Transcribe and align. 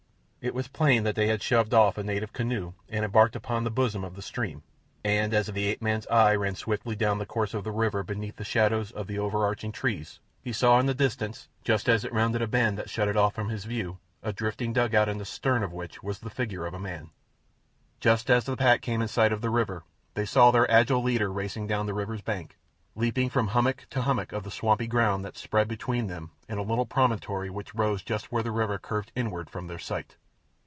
It 0.43 0.55
was 0.55 0.67
plain 0.67 1.03
that 1.03 1.13
they 1.13 1.27
had 1.27 1.43
shoved 1.43 1.71
off 1.71 1.99
a 1.99 2.03
native 2.03 2.33
canoe 2.33 2.73
and 2.89 3.05
embarked 3.05 3.35
upon 3.35 3.63
the 3.63 3.69
bosom 3.69 4.03
of 4.03 4.15
the 4.15 4.23
stream, 4.23 4.63
and 5.05 5.35
as 5.35 5.45
the 5.45 5.67
ape 5.67 5.83
man's 5.83 6.07
eye 6.07 6.33
ran 6.33 6.55
swiftly 6.55 6.95
down 6.95 7.19
the 7.19 7.27
course 7.27 7.53
of 7.53 7.63
the 7.63 7.69
river 7.71 8.01
beneath 8.01 8.37
the 8.37 8.43
shadows 8.43 8.89
of 8.89 9.05
the 9.05 9.19
overarching 9.19 9.71
trees 9.71 10.19
he 10.41 10.51
saw 10.51 10.79
in 10.79 10.87
the 10.87 10.95
distance, 10.95 11.47
just 11.63 11.87
as 11.87 12.03
it 12.03 12.11
rounded 12.11 12.41
a 12.41 12.47
bend 12.47 12.75
that 12.79 12.89
shut 12.89 13.07
it 13.07 13.15
off 13.15 13.35
from 13.35 13.49
his 13.49 13.65
view, 13.65 13.99
a 14.23 14.33
drifting 14.33 14.73
dugout 14.73 15.07
in 15.07 15.19
the 15.19 15.25
stern 15.25 15.61
of 15.61 15.71
which 15.71 16.01
was 16.01 16.17
the 16.17 16.29
figure 16.31 16.65
of 16.65 16.73
a 16.73 16.79
man. 16.79 17.11
Just 17.99 18.27
as 18.31 18.45
the 18.45 18.57
pack 18.57 18.81
came 18.81 18.99
in 19.03 19.07
sight 19.09 19.31
of 19.31 19.41
the 19.41 19.51
river 19.51 19.83
they 20.15 20.25
saw 20.25 20.49
their 20.49 20.69
agile 20.71 21.03
leader 21.03 21.31
racing 21.31 21.67
down 21.67 21.85
the 21.85 21.93
river's 21.93 22.23
bank, 22.23 22.57
leaping 22.95 23.29
from 23.29 23.49
hummock 23.49 23.85
to 23.91 24.01
hummock 24.01 24.31
of 24.33 24.41
the 24.43 24.49
swampy 24.49 24.87
ground 24.87 25.23
that 25.23 25.37
spread 25.37 25.67
between 25.67 26.07
them 26.07 26.31
and 26.49 26.59
a 26.59 26.63
little 26.63 26.87
promontory 26.87 27.51
which 27.51 27.75
rose 27.75 28.01
just 28.01 28.31
where 28.31 28.41
the 28.41 28.49
river 28.49 28.79
curved 28.79 29.11
inward 29.15 29.47
from 29.47 29.67
their 29.67 29.77
sight. 29.77 30.15